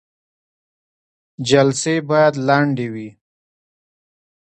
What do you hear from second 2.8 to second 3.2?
وي